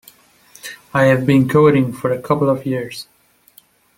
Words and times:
I 0.95 1.03
have 1.03 1.27
been 1.27 1.47
coding 1.47 1.93
for 1.93 2.11
a 2.11 2.19
couple 2.19 2.49
of 2.49 2.65
years. 2.65 3.07